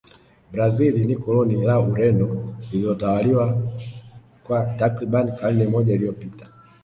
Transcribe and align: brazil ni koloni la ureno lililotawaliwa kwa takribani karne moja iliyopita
brazil 0.51 0.93
ni 1.05 1.15
koloni 1.23 1.55
la 1.63 1.79
ureno 1.79 2.55
lililotawaliwa 2.71 3.61
kwa 4.43 4.65
takribani 4.65 5.31
karne 5.31 5.67
moja 5.67 5.93
iliyopita 5.93 6.47